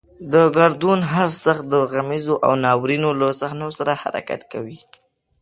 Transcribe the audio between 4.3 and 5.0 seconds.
کوي.